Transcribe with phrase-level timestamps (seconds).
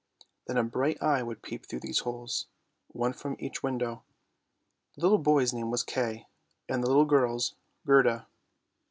[0.47, 2.47] Then a bright eye would peep through these holes,
[2.87, 4.01] one from each window.
[4.95, 6.25] The little boy's name was Kay,
[6.67, 7.53] and the little girl's
[7.85, 8.25] Gerda.